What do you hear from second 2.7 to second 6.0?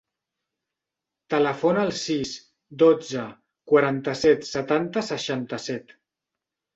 dotze, quaranta-set, setanta, seixanta-set.